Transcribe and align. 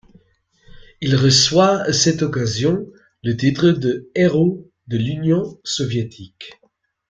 Il 1.01 1.15
reçoit 1.15 1.81
à 1.83 1.93
cette 1.93 2.23
occasion 2.23 2.87
le 3.21 3.37
titre 3.37 3.69
de 3.69 4.09
Héros 4.15 4.71
de 4.87 4.97
l'Union 4.97 5.59
soviétique. 5.63 6.59